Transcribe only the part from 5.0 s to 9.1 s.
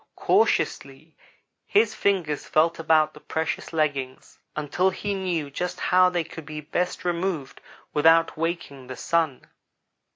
knew just how they could best be removed without waking the